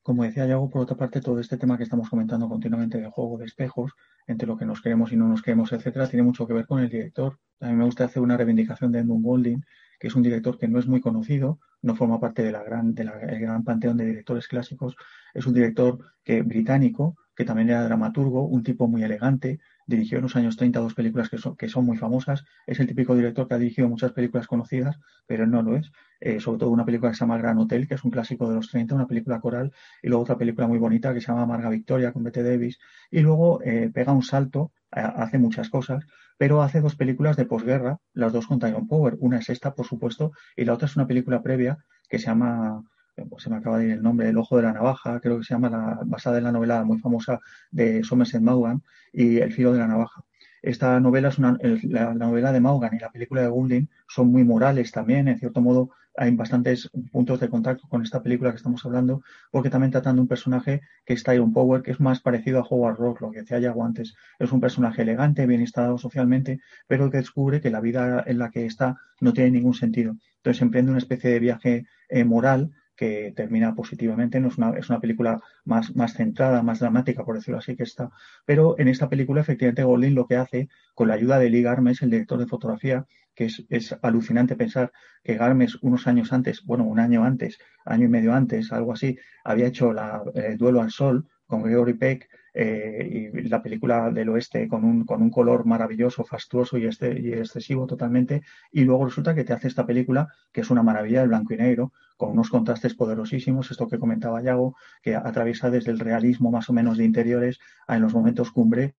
[0.00, 3.36] Como decía Yago, por otra parte, todo este tema que estamos comentando continuamente de juego
[3.36, 3.94] de espejos,
[4.28, 6.78] entre lo que nos creemos y no nos creemos, etcétera, tiene mucho que ver con
[6.78, 7.40] el director.
[7.58, 9.64] A mí me gusta hacer una reivindicación de Edmund Golding,
[9.98, 13.04] que es un director que no es muy conocido, no forma parte del gran, de
[13.40, 14.94] gran panteón de directores clásicos.
[15.34, 20.22] Es un director que, británico, que también era dramaturgo, un tipo muy elegante, dirigió en
[20.22, 22.44] los años 30 dos películas que son, que son muy famosas.
[22.66, 25.90] Es el típico director que ha dirigido muchas películas conocidas, pero no lo es.
[26.20, 28.56] Eh, sobre todo una película que se llama Gran Hotel, que es un clásico de
[28.56, 31.68] los 30, una película coral, y luego otra película muy bonita que se llama Marga
[31.70, 32.78] Victoria con Bette Davis.
[33.10, 36.04] Y luego eh, pega un salto, hace muchas cosas,
[36.36, 39.16] pero hace dos películas de posguerra, las dos con Tyrone Power.
[39.20, 42.82] Una es esta, por supuesto, y la otra es una película previa que se llama
[43.28, 45.44] pues se me acaba de ir el nombre, El ojo de la navaja, creo que
[45.44, 48.80] se llama, la, basada en la novela muy famosa de Somerset Maugham
[49.12, 50.24] y El filo de la navaja.
[50.62, 54.44] Esta novela es una, la, novela de Maugham y la película de Goulding son muy
[54.44, 58.84] morales también, en cierto modo hay bastantes puntos de contacto con esta película que estamos
[58.84, 62.66] hablando, porque también tratando un personaje que es Tyrone Power, que es más parecido a
[62.68, 64.14] Howard Rock, lo que decía ya antes.
[64.38, 68.50] Es un personaje elegante, bien instalado socialmente, pero que descubre que la vida en la
[68.50, 70.16] que está no tiene ningún sentido.
[70.36, 72.72] Entonces emprende una especie de viaje eh, moral
[73.02, 77.34] que termina positivamente, no es una, es una película más, más centrada, más dramática, por
[77.34, 78.10] decirlo así, que está.
[78.44, 82.00] Pero en esta película, efectivamente, Golding lo que hace, con la ayuda de Lee Garmes,
[82.02, 84.92] el director de fotografía, que es, es, alucinante pensar
[85.24, 89.18] que Garmes unos años antes, bueno, un año antes, año y medio antes, algo así,
[89.42, 94.30] había hecho la, el duelo al sol con Gregory Peck eh, y la película del
[94.30, 98.40] oeste con un, con un color maravilloso, fastuoso y, este, y excesivo totalmente.
[98.70, 101.58] Y luego resulta que te hace esta película que es una maravilla, el blanco y
[101.58, 106.70] negro, con unos contrastes poderosísimos, esto que comentaba Yago, que atraviesa desde el realismo más
[106.70, 108.94] o menos de interiores a en los momentos cumbre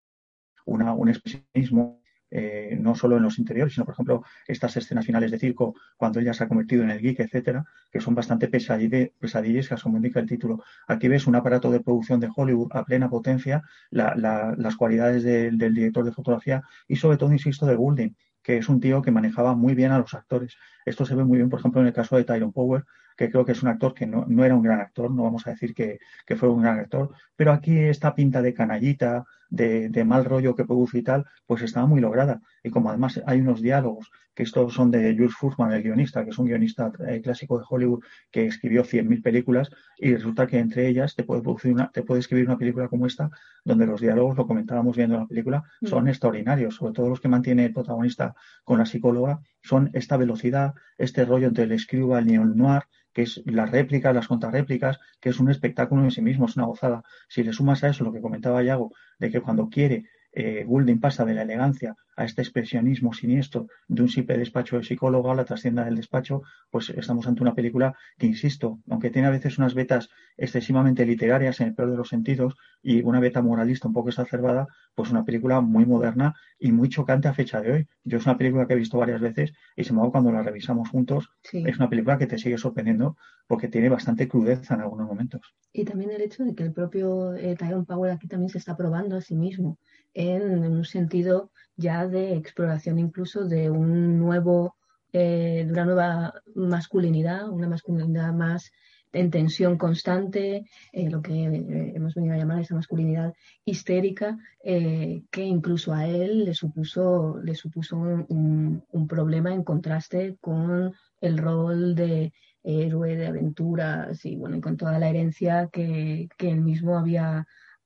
[0.65, 2.02] una, un expresionismo
[2.35, 6.19] eh, no solo en los interiores, sino, por ejemplo, estas escenas finales de circo, cuando
[6.19, 10.25] ella se ha convertido en el geek, etcétera, que son bastante pesadillescas, como indica el
[10.25, 10.63] título.
[10.87, 16.03] Aquí ves un aparato de producción de Hollywood a plena potencia, las cualidades del director
[16.03, 19.75] de fotografía y, sobre todo, insisto, de Goulding, que es un tío que manejaba muy
[19.75, 20.57] bien a los actores.
[20.85, 22.83] Esto se ve muy bien, por ejemplo, en el caso de Tyrone Power,
[23.15, 25.51] que creo que es un actor que no, era un gran actor, no vamos a
[25.51, 30.25] decir que, que, fue un gran actor, pero aquí esta pinta de canallita, de, mal
[30.25, 32.41] rollo que produce y tal, pues estaba muy lograda.
[32.63, 36.31] Y como además hay unos diálogos, que estos son de Jules Furman, el guionista, que
[36.31, 40.87] es un guionista eh, clásico de Hollywood que escribió 100.000 películas, y resulta que entre
[40.87, 43.29] ellas te puede, producir una, te puede escribir una película como esta,
[43.63, 45.87] donde los diálogos, lo comentábamos viendo en la película, mm.
[45.87, 50.73] son extraordinarios, sobre todo los que mantiene el protagonista con la psicóloga, son esta velocidad,
[50.97, 55.29] este rollo entre el escriba y el noir, que es las réplicas, las contrarréplicas, que
[55.29, 57.03] es un espectáculo en sí mismo, es una gozada.
[57.29, 60.99] Si le sumas a eso lo que comentaba Yago, de que cuando quiere eh, Goulding
[60.99, 65.35] pasa de la elegancia a este expresionismo siniestro de un simple despacho de psicólogo a
[65.35, 69.57] la trascienda del despacho, pues estamos ante una película que, insisto, aunque tiene a veces
[69.57, 73.93] unas vetas excesivamente literarias en el peor de los sentidos y una beta moralista un
[73.93, 77.87] poco exacerbada, pues una película muy moderna y muy chocante a fecha de hoy.
[78.03, 80.89] Yo es una película que he visto varias veces y se me cuando la revisamos
[80.89, 83.17] juntos, es una película que te sigue sorprendiendo
[83.47, 85.55] porque tiene bastante crudeza en algunos momentos.
[85.71, 88.75] Y también el hecho de que el propio eh, Tyrone Power aquí también se está
[88.75, 89.77] probando a sí mismo
[90.13, 94.75] en, un sentido ya de exploración incluso de un nuevo,
[95.11, 98.71] eh, de una nueva masculinidad, una masculinidad más
[99.11, 105.43] en tensión constante, eh, lo que eh, hemos venido a llamar esa masculinidad histérica, que
[105.43, 112.33] incluso a él le supuso, le supuso un, problema en contraste con el rol de
[112.63, 117.45] héroe de aventuras y bueno, y con toda la herencia que, que él mismo había,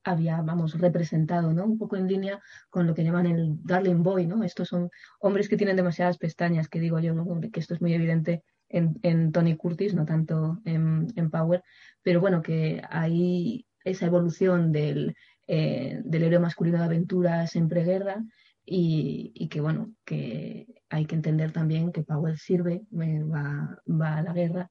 [0.09, 1.65] había, vamos, representado, ¿no?
[1.65, 2.39] Un poco en línea
[2.69, 4.43] con lo que llaman el darling boy, ¿no?
[4.43, 4.89] Estos son
[5.19, 7.15] hombres que tienen demasiadas pestañas, que digo yo.
[7.51, 11.63] Que esto es muy evidente en, Tony Curtis, no tanto en, en, Power,
[12.01, 15.15] pero bueno, que hay esa evolución del,
[15.47, 18.23] eh, del héroe masculino de aventuras en preguerra
[18.65, 24.17] y, y, que, bueno, que hay que entender también que Power sirve, eh, va, va
[24.17, 24.69] a la guerra,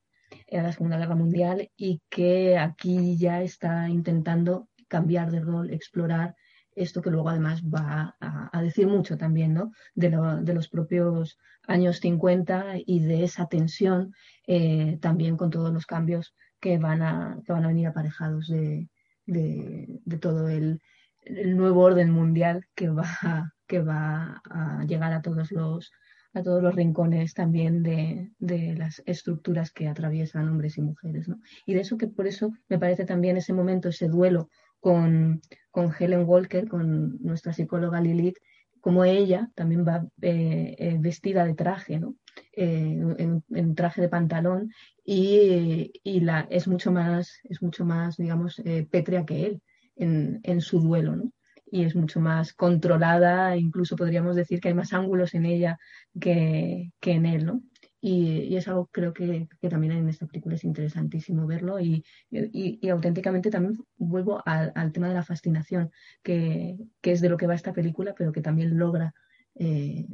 [0.53, 6.35] a la Segunda Guerra Mundial y que aquí ya está intentando cambiar de rol, explorar
[6.77, 9.73] esto que luego además va a, decir mucho también ¿no?
[9.95, 10.11] de,
[10.55, 14.13] los propios años 50 y de esa tensión
[14.47, 18.89] eh, también con todos los cambios que van a, que van a venir aparejados de,
[19.25, 20.81] de, todo el,
[21.25, 25.91] nuevo orden mundial que va, que va a llegar a todos los
[26.35, 31.29] a todos los rincones también de, de, las estructuras que atraviesan hombres y mujeres.
[31.29, 31.41] ¿no?
[31.65, 34.51] Y de eso que por eso me parece también ese momento, ese duelo
[34.87, 38.37] con, con Helen Walker, con nuestra psicóloga Lilith,
[38.81, 42.15] como ella también va eh, eh, vestida de traje, ¿no?
[42.53, 44.71] Eh, en, traje de pantalón
[45.05, 49.63] y, y, la, es mucho más, es mucho más, digamos, pétrea que él
[49.97, 51.33] en, en su duelo, ¿no?
[51.69, 55.79] y es mucho más controlada, incluso podríamos decir que hay más ángulos en ella
[56.21, 57.61] que, que en él, ¿no?
[58.09, 63.51] Y, es algo creo que, también en esta película es interesantísimo verlo y, y, auténticamente
[63.51, 65.91] también vuelvo al, tema de la fascinación,
[66.23, 69.13] que, que, es de lo que va esta película, pero que también logra,
[69.57, 70.07] eh,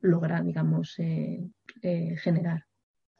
[0.00, 1.50] logra digamos, eh,
[1.82, 2.64] eh, generar.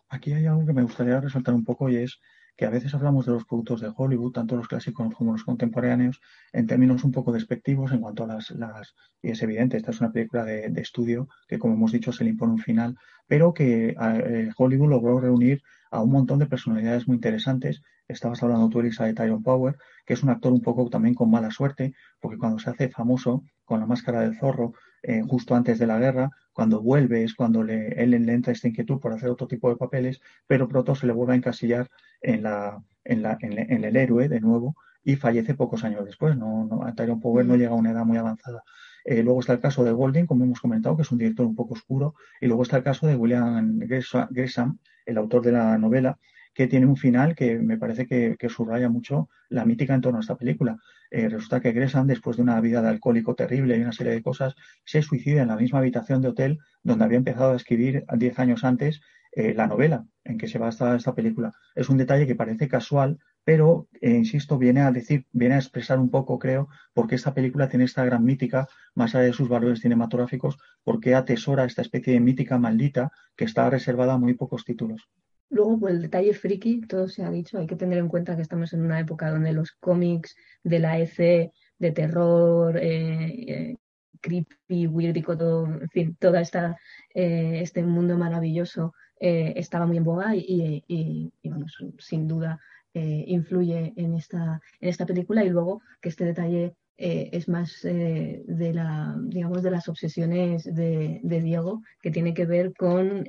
[0.09, 2.21] Aquí hay algo que me gustaría resaltar un poco y es
[2.57, 6.21] que a veces hablamos de los productos de Hollywood, tanto los clásicos como los contemporáneos,
[6.53, 10.01] en términos un poco despectivos en cuanto a las, las y es evidente, esta es
[10.01, 13.97] una película de, estudio que, como hemos dicho, se le impone un final, pero que
[13.99, 17.83] eh, Hollywood logró reunir a un montón de personalidades muy interesantes.
[18.09, 21.31] Estabas hablando tú, Elisa, de Tyrone Power, que es un actor un poco también con
[21.31, 25.79] mala suerte, porque cuando se hace famoso con la máscara del zorro, eh, justo antes
[25.79, 29.31] de la guerra, cuando vuelve es cuando le, él le entra esta inquietud por hacer
[29.31, 31.89] otro tipo de papeles, pero pronto se le vuelve a encasillar
[32.21, 36.37] en, la, en, la, en, el héroe de nuevo y fallece pocos años después.
[36.37, 37.59] No, no, Tyrone Power no mm.
[37.59, 38.63] llega a una edad muy avanzada.
[39.05, 41.57] Eh, luego está el caso de Golding, como hemos comentado, que es un director un
[41.57, 42.15] poco oscuro.
[42.41, 46.19] Y luego está el caso de William Gresham, el autor de la novela,
[46.55, 50.21] que tiene un final que me parece que, subraya mucho la mítica en torno a
[50.21, 50.79] esta película.
[51.15, 54.23] Eh, resulta que Gresham, después de una vida de alcohólico terrible y una serie de
[54.23, 54.55] cosas,
[54.87, 58.65] se suicida en la misma habitación de hotel donde había empezado a escribir diez años
[58.65, 61.53] antes eh, la novela en que se basa esta película.
[61.75, 65.99] Es un detalle que parece casual, pero, eh, insisto, viene a decir, viene a expresar
[65.99, 69.51] un poco, creo, por qué esta película tiene esta gran mítica, más allá de sus
[69.51, 74.65] valores cinematográficos, porque atesora esta especie de mítica maldita que está reservada a muy pocos
[74.65, 75.11] títulos.
[75.53, 78.43] Luego, pues el detalle friki, todo se ha dicho, hay que tener en cuenta que
[78.43, 80.35] estamos en una época donde los cómics
[80.65, 83.77] de la EC, de terror, eh, eh,
[84.21, 86.77] creepy, weirdico, todo, en fin, todo esta,
[87.15, 91.51] este mundo maravilloso estaba muy en boga y, y, y,
[91.99, 92.61] sin duda
[92.95, 95.43] eh, influye en esta, en esta película.
[95.43, 100.65] Y luego que este detalle eh, es más eh, de la digamos de las obsesiones
[100.65, 103.25] de, Diego que tiene que ver con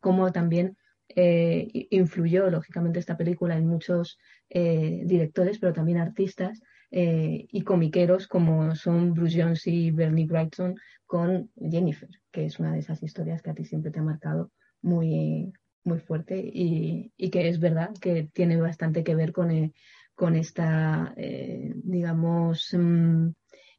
[0.00, 0.76] cómo también
[1.16, 4.18] influyó lógicamente esta película en muchos
[4.50, 10.76] directores pero también artistas y comiqueros como son Bruce Jones y Bernie Wrightson
[11.06, 14.52] con Jennifer que es una de esas historias que a ti siempre te ha marcado
[14.82, 15.52] muy
[15.86, 19.72] muy fuerte y, que es verdad que tiene bastante que ver con, eh,
[20.14, 23.28] con esta, eh, digamos, mm,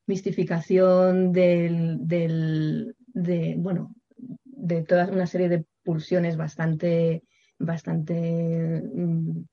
[0.07, 7.23] mistificación del, del, de, bueno, de toda una serie de pulsiones bastante,
[7.59, 9.43] bastante mm,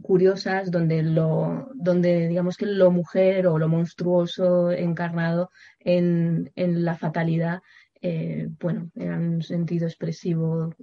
[0.00, 6.94] curiosas donde lo donde digamos que lo mujer o lo monstruoso encarnado en, en la
[6.94, 7.60] fatalidad
[8.02, 10.74] eh, bueno, en un sentido expresivo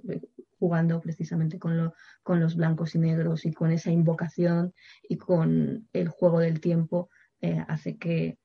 [0.58, 4.74] jugando precisamente con, con los blancos y negros y con esa invocación
[5.08, 7.08] y con el juego del tiempo
[7.40, 8.38] eh, hace que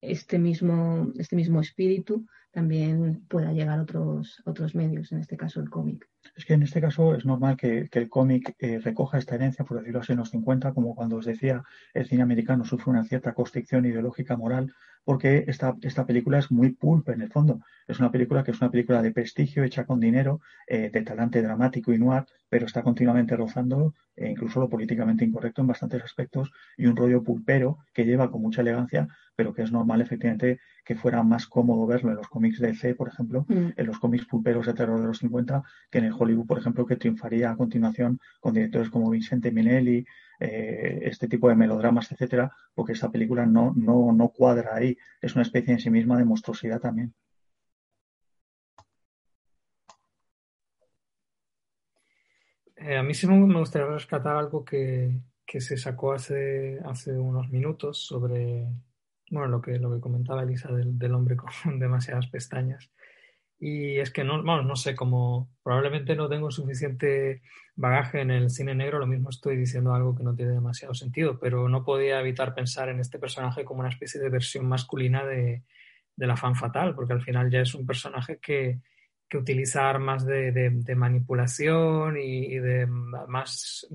[0.00, 5.60] este mismo, este mismo espíritu también pueda llegar a otros, otros medios, en este caso
[5.60, 6.08] el cómic.
[6.34, 9.78] Es que en este caso es normal que, el cómic eh, recoja esta herencia, por
[9.78, 11.62] decirlo así, en los 50, como cuando os decía,
[11.94, 14.72] el cine americano sufre una cierta constricción ideológica moral
[15.06, 17.60] porque esta, esta película es muy pulp en el fondo.
[17.86, 21.40] Es una película que es una película de prestigio, hecha con dinero, eh, de talante
[21.42, 26.50] dramático y noir, pero está continuamente rozando e incluso lo políticamente incorrecto en bastantes aspectos
[26.76, 30.96] y un rollo pulpero que lleva con mucha elegancia, pero que es normal efectivamente que
[30.96, 33.74] fuera más cómodo verlo en los cómics de C, por ejemplo, mm.
[33.76, 36.86] en los cómics pulperos de terror de los 50, que en el Hollywood, por ejemplo,
[36.86, 40.04] que triunfaría a continuación con directores como Vincente Minelli,
[40.40, 44.96] eh, este tipo de melodramas, etcétera, porque esta película no, no, no cuadra ahí.
[45.20, 47.14] Es una especie en sí misma de monstruosidad también.
[52.76, 58.04] Eh, a mí sí me gustaría rescatar algo que, se sacó hace, hace unos minutos
[58.04, 58.66] sobre
[59.30, 62.90] bueno, lo que, lo que comentaba Elisa del, del hombre con demasiadas pestañas.
[63.58, 67.42] Y es que no, no sé, como probablemente no tengo suficiente
[67.74, 71.38] bagaje en el cine negro, lo mismo estoy diciendo algo que no tiene demasiado sentido,
[71.38, 75.62] pero no podía evitar pensar en este personaje como una especie de versión masculina de,
[76.16, 78.80] la fan fatal, porque al final ya es un personaje que,
[79.34, 83.86] utiliza armas de, manipulación y, y, de más,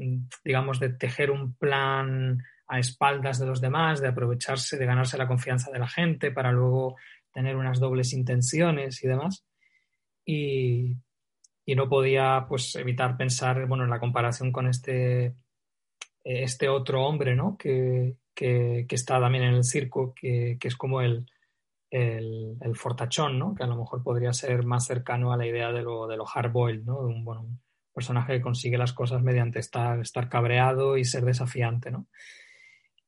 [0.44, 5.28] digamos, de tejer un plan a espaldas de los demás, de aprovecharse, de ganarse la
[5.28, 6.96] confianza de la gente para luego
[7.34, 9.46] tener unas dobles intenciones y demás
[10.32, 15.36] y, no podía pues evitar pensar bueno, en la comparación con este,
[16.22, 17.58] este otro hombre ¿no?
[17.58, 21.26] que, está también en el circo, que, es como el,
[21.90, 23.56] el, fortachón, ¿no?
[23.56, 26.26] que a lo mejor podría ser más cercano a la idea de lo, de lo
[26.84, 27.00] ¿no?
[27.00, 27.62] un, bueno, un
[27.94, 31.90] personaje que consigue las cosas mediante estar, estar cabreado y ser desafiante.
[31.90, 32.08] ¿no?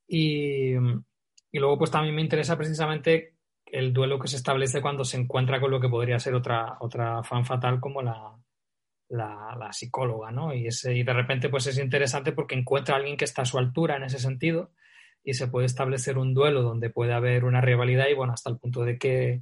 [0.08, 3.33] Y, y luego pues también me interesa precisamente
[3.74, 7.24] el duelo que se establece cuando se encuentra con lo que podría ser otra, otra
[7.24, 8.38] fan fatal como la,
[9.10, 10.54] la, psicóloga, ¿no?
[10.54, 13.46] Y, ese, y de repente pues es interesante porque encuentra a alguien que está a
[13.46, 14.72] su altura en ese sentido
[15.24, 18.60] y se puede establecer un duelo donde puede haber una rivalidad y bueno, hasta el
[18.60, 19.42] punto de que,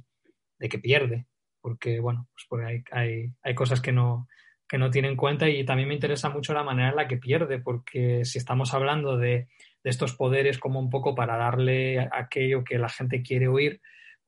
[0.58, 1.26] de que pierde,
[1.60, 4.28] porque bueno, pues porque hay, hay, hay cosas que no,
[4.66, 7.18] que no tiene en cuenta y también me interesa mucho la manera en la que
[7.18, 9.48] pierde, porque si estamos hablando de,
[9.84, 13.82] de estos poderes como un poco para darle aquello que la gente quiere oír,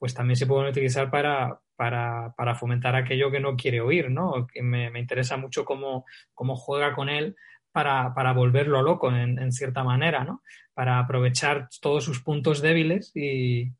[0.05, 4.47] pues también se pueden utilizar para, para, fomentar aquello que no quiere oír, ¿no?
[4.47, 7.37] Que me, interesa mucho cómo, cómo, juega con él
[7.73, 10.43] para, volverlo loco en, cierta manera, ¿no?
[10.75, 13.73] para aprovechar todos sus puntos débiles y,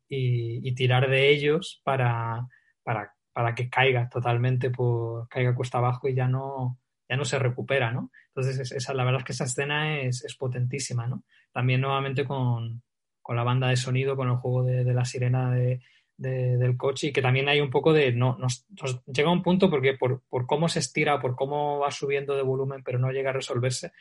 [0.73, 2.47] tirar de ellos para,
[2.81, 7.91] para, que caiga totalmente, por, caiga cuesta abajo y ya no, ya no se recupera,
[7.91, 8.09] ¿no?
[8.29, 11.23] Entonces, esa, la verdad es que esa escena es, es potentísima, ¿no?
[11.51, 12.81] También nuevamente con,
[13.21, 15.81] con, la banda de sonido, con el juego de, de la sirena de,
[16.17, 18.65] del coche y que también hay un poco de, no, nos,
[19.05, 22.83] llega un punto porque por, por, cómo se estira, por cómo va subiendo de volumen,
[22.83, 23.91] pero no llega a resolverse,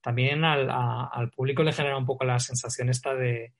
[0.00, 3.54] también al, al público le genera un poco la sensación esta de,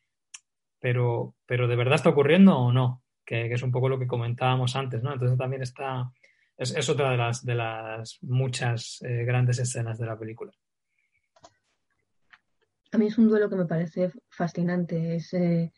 [0.82, 3.02] pero, pero ¿de verdad está ocurriendo o no?
[3.24, 5.12] Que, es un poco lo que comentábamos antes, ¿no?
[5.12, 6.10] Entonces también está,
[6.58, 10.52] es, otra de las, de las muchas eh, grandes escenas de la película.
[12.90, 15.14] A mí es un duelo que me parece fascinante.
[15.14, 15.72] Es, eh,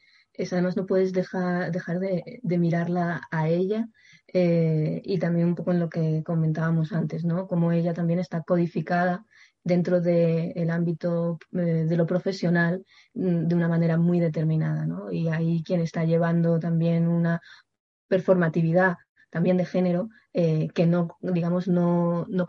[0.50, 3.88] además no puedes dejar, dejar de, mirarla a ella
[4.32, 7.46] eh, y también un poco en lo que comentábamos antes, ¿no?
[7.46, 9.24] Como ella también está codificada
[9.62, 15.10] dentro del ámbito eh, de lo profesional mm, de una manera muy determinada, ¿no?
[15.12, 17.40] Y ahí quien está llevando también una
[18.08, 18.96] performatividad
[19.34, 22.46] también de género eh, que no, digamos, no, no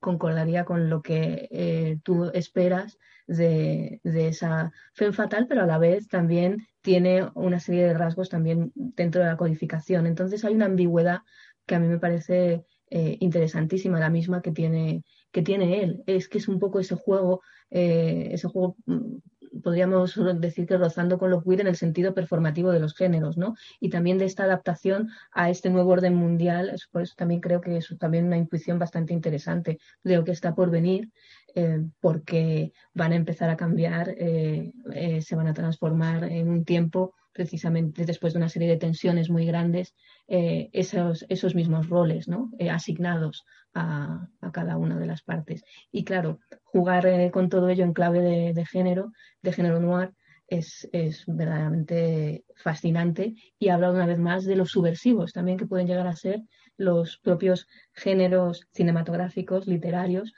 [0.00, 6.66] concordaría con lo que tú esperas de, esa fe fatal, pero a la vez también
[6.82, 10.06] tiene una serie de rasgos también dentro de la codificación.
[10.06, 11.20] Entonces hay una ambigüedad
[11.66, 16.02] que a mí me parece eh, interesantísima, la misma que tiene, que tiene él.
[16.06, 17.40] Es que es un poco ese juego,
[17.70, 19.16] eh, ese juego mm,
[19.62, 23.54] podríamos decir que rozando con lo queer en el sentido performativo de los géneros, ¿no?
[23.80, 27.76] Y también de esta adaptación a este nuevo orden mundial, por eso también creo que
[27.76, 31.10] es también una intuición bastante interesante de lo que está por venir,
[31.54, 36.64] eh, porque van a empezar a cambiar, eh, eh, se van a transformar en un
[36.64, 39.94] tiempo precisamente después de una serie de tensiones muy grandes,
[40.26, 42.50] esos, esos mismos roles ¿no?
[42.70, 43.44] asignados
[43.74, 45.64] a, cada una de las partes.
[45.90, 46.38] Y claro,
[46.74, 48.20] jugar eh, con todo ello en clave
[48.52, 49.12] de, género,
[49.42, 50.10] de género noir,
[50.48, 50.88] es,
[51.28, 56.16] verdaderamente fascinante y habla una vez más de los subversivos también que pueden llegar a
[56.16, 56.42] ser
[56.76, 60.32] los propios géneros cinematográficos, literarios,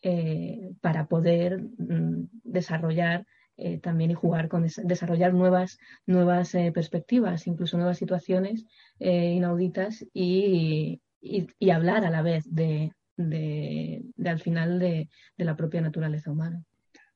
[0.00, 3.26] eh, para poder mm, desarrollar
[3.58, 5.76] eh, también y jugar con desarrollar nuevas,
[6.06, 8.64] nuevas perspectivas, incluso nuevas situaciones
[8.98, 16.30] inauditas y, y, hablar a la vez de, de, al final de, la propia naturaleza
[16.30, 16.62] humana.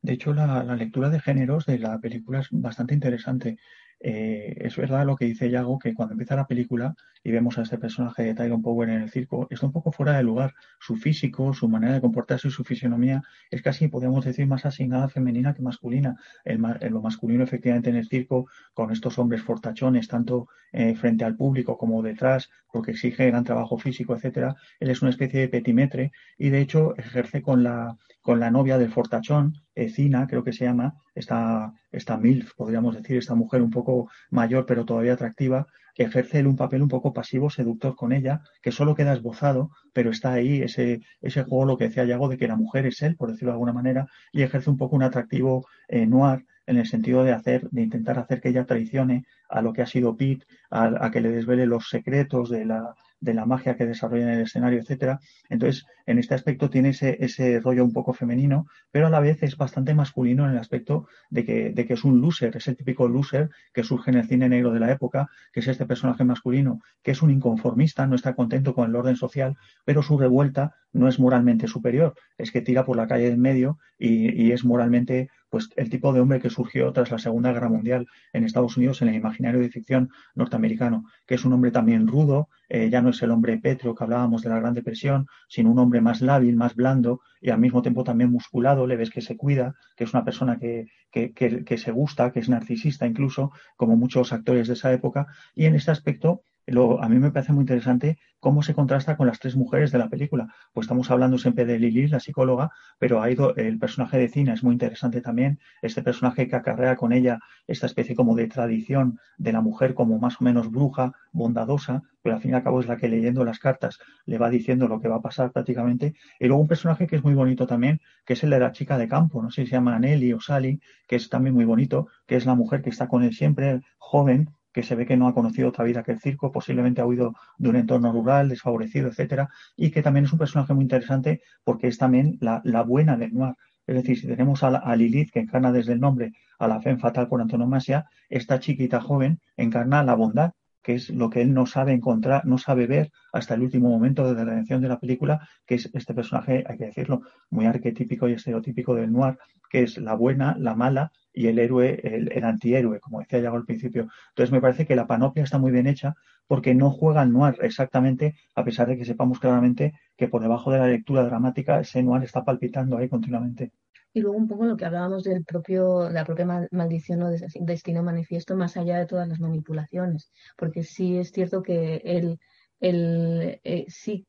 [0.02, 3.58] De hecho, la, lectura de géneros de la película es bastante interesante.
[4.00, 6.94] Eh, es verdad lo que dice Yago, que cuando empieza la película
[7.24, 10.16] y vemos a este personaje de Tyrone Power en el circo, está un poco fuera
[10.16, 10.54] de lugar.
[10.78, 15.08] Su físico, su manera de comportarse y su fisionomía es casi, podríamos decir, más asignada
[15.08, 16.16] femenina que masculina.
[16.44, 21.36] El, lo masculino, efectivamente, en el circo, con estos hombres fortachones, tanto eh, frente al
[21.36, 24.54] público como detrás, porque exige gran trabajo físico, etcétera.
[24.78, 28.78] Él es una especie de petimetre y, de hecho, ejerce con la, con la novia
[28.78, 33.70] del fortachón, Ecina, creo que se llama, esta, esta MILF, podríamos decir, esta mujer un
[33.70, 38.72] poco mayor pero todavía atractiva, ejerce un papel un poco pasivo, seductor con ella, que
[38.72, 42.48] solo queda esbozado, pero está ahí ese, ese juego, lo que decía Yago, de que
[42.48, 45.66] la mujer es él, por decirlo de alguna manera, y ejerce un poco un atractivo
[45.88, 49.72] eh, noir en el sentido de hacer, de intentar hacer que ella traicione a lo
[49.72, 53.76] que ha sido Pete, a que le desvele los secretos de la, de la magia
[53.76, 55.20] que desarrolla en el escenario, etcétera.
[55.48, 59.42] Entonces, en este aspecto tiene ese, ese rollo un poco femenino, pero a la vez
[59.42, 62.76] es bastante masculino en el aspecto de que, de que es un loser, es el
[62.76, 66.24] típico loser que surge en el cine negro de la época, que es este personaje
[66.24, 70.74] masculino, que es un inconformista, no está contento con el orden social, pero su revuelta
[70.92, 74.64] no es moralmente superior, es que tira por la calle en medio y, y es
[74.64, 78.76] moralmente pues el tipo de hombre que surgió tras la Segunda Guerra Mundial en Estados
[78.76, 83.02] Unidos en el imaginario de ficción norteamericano, que es un hombre también rudo, eh, ya
[83.02, 86.20] no es el hombre petro que hablábamos de la Gran Depresión, sino un hombre más
[86.20, 90.04] lábil, más blando y al mismo tiempo también musculado, le ves que se cuida, que
[90.04, 94.68] es una persona que, que, que se gusta, que es narcisista incluso, como muchos actores
[94.68, 98.74] de esa época, y en este aspecto a mí me parece muy interesante cómo se
[98.74, 100.52] contrasta con las tres mujeres de la película.
[100.72, 104.52] Pues estamos hablando siempre de Lili, la psicóloga, pero ha ido, el personaje de Cina
[104.52, 105.60] es muy interesante también.
[105.80, 107.38] Este personaje que acarrea con ella
[107.68, 112.34] esta especie como de tradición de la mujer como más o menos bruja, bondadosa, pero
[112.34, 115.00] al fin y al cabo es la que leyendo las cartas le va diciendo lo
[115.00, 116.14] que va a pasar prácticamente.
[116.40, 118.98] Y luego un personaje que es muy bonito también, que es el de la chica
[118.98, 122.08] de campo, no sé si se llama Nelly o Sally, que es también muy bonito,
[122.26, 125.26] que es la mujer que está con él siempre, joven, que se ve que no
[125.26, 129.08] ha conocido otra vida que el circo, posiblemente ha huido de un entorno rural, desfavorecido,
[129.08, 133.32] etcétera, y que también es un personaje muy interesante porque es también la, buena del
[133.32, 133.54] noir.
[133.86, 137.26] Es decir, si tenemos a, Lilith, que encarna desde el nombre a la fe fatal
[137.26, 140.52] por antonomasia, esta chiquita joven encarna la bondad,
[140.82, 144.28] que es lo que él no sabe encontrar, no sabe ver hasta el último momento
[144.28, 148.28] de la redención de la película, que es este personaje, hay que decirlo, muy arquetípico
[148.28, 149.38] y estereotípico del noir,
[149.70, 153.66] que es la buena, la mala y el héroe, el, antihéroe, como decía ya al
[153.66, 154.08] principio.
[154.30, 156.14] Entonces me parece que la panoplia está muy bien hecha
[156.46, 160.70] porque no juega al noir exactamente, a pesar de que sepamos claramente que por debajo
[160.70, 163.72] de la lectura dramática ese noir está palpitando ahí continuamente.
[164.14, 167.30] Y luego un poco lo que hablábamos del propio, la propia maldición o
[167.60, 172.38] destino manifiesto, más allá de todas las manipulaciones, porque sí es cierto que él,
[172.80, 174.26] él eh, sí,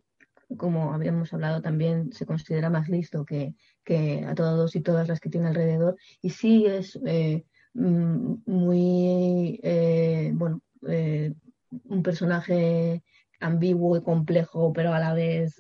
[0.56, 5.20] como habíamos hablado también, se considera más listo que, que a todos y todas las
[5.20, 10.62] que tiene alrededor, y sí es eh, mm, muy, eh, bueno,
[11.84, 13.04] un personaje
[13.40, 15.60] ambiguo y complejo, pero a la vez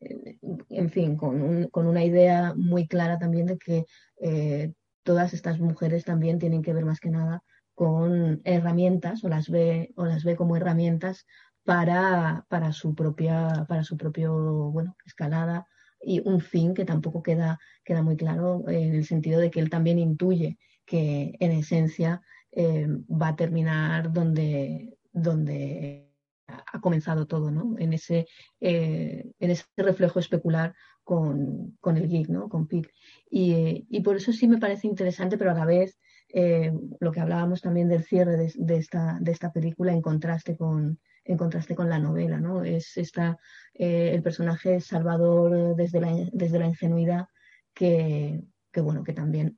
[0.00, 3.84] en fin, con, con, una idea muy clara también de que
[4.20, 4.72] eh,
[5.02, 7.42] todas estas mujeres también tienen que ver más que nada
[7.74, 11.26] con herramientas o las ve o las ve como herramientas
[11.68, 15.66] para, para su propia para su propio bueno escalada
[16.00, 19.68] y un fin que tampoco queda queda muy claro en el sentido de que él
[19.68, 20.56] también intuye
[20.86, 26.08] que en esencia eh, va a terminar donde donde
[26.46, 27.76] ha comenzado todo, ¿no?
[27.78, 28.26] En ese,
[28.60, 32.48] eh, en ese reflejo especular con, con, el geek, ¿no?
[32.48, 32.86] Con Pip.
[33.30, 35.98] Y, y, por eso sí me parece interesante, pero a la vez
[36.30, 40.56] eh, lo que hablábamos también del cierre de, de, esta, de esta película en contraste
[40.56, 40.98] con,
[41.28, 42.64] en contraste con la novela, ¿no?
[42.64, 43.38] Es esta,
[43.74, 47.26] eh, el personaje Salvador desde la, desde la ingenuidad
[47.72, 49.56] que, que bueno, que también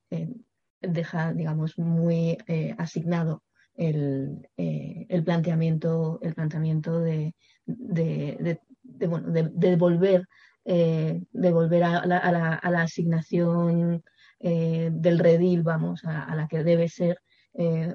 [0.82, 2.36] deja, digamos, muy
[2.76, 3.42] asignado
[3.80, 8.60] el, eh, el planteamiento, el planteamiento de, de,
[9.08, 10.26] bueno, de, volver,
[10.66, 14.02] eh, a, la, a, la, a la asignación
[14.38, 17.20] eh, del redil, vamos, a, la que debe ser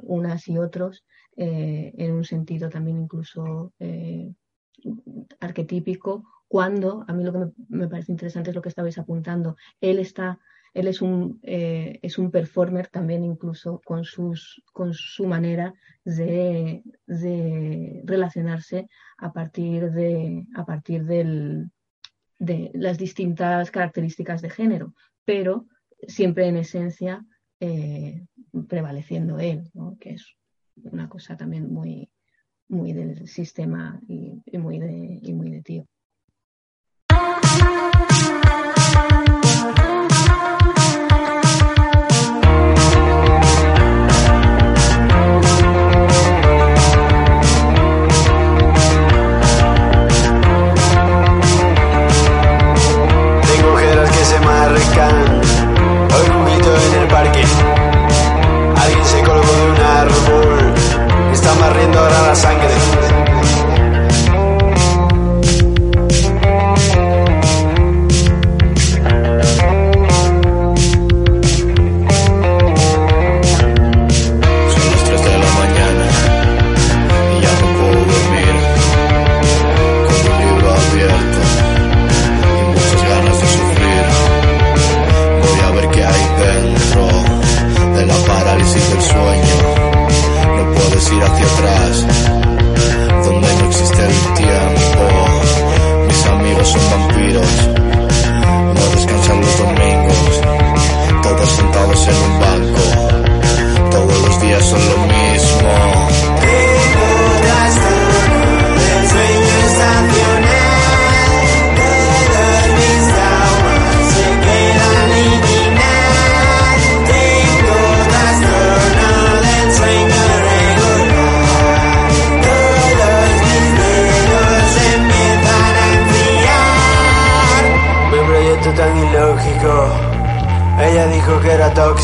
[0.02, 1.06] unas y otros,
[1.38, 3.74] en un sentido también incluso
[5.40, 10.00] arquetípico, cuando, a mí lo que me, parece interesante es lo que estabais apuntando, él
[10.00, 10.40] está
[10.76, 15.74] él es un, eh, es un performer también incluso con, sus, con su manera
[16.04, 16.84] de,
[18.04, 21.72] relacionarse a partir, de, a partir del,
[22.40, 25.66] de las distintas características de género, pero
[26.10, 27.26] siempre en esencia
[27.62, 28.26] eh,
[28.68, 29.72] prevaleciendo él,
[30.02, 30.36] que es
[30.84, 32.10] una cosa también muy,
[32.68, 35.88] muy del sistema y, muy, de, y muy de tío.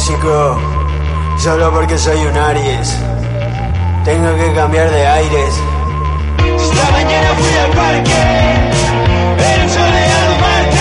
[0.02, 0.58] tóxico,
[1.38, 2.98] solo porque soy un Aries.
[4.04, 5.54] Tengo que cambiar de aires.
[6.40, 8.12] Esta mañana fui al parque,
[9.38, 10.81] era un soleado martes.